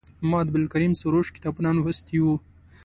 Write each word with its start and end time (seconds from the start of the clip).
ما 0.29 0.39
د 0.43 0.45
عبدالکریم 0.47 0.93
سروش 1.01 1.27
کتابونه 1.35 1.69
لوستي 1.77 2.17
وو. 2.21 2.35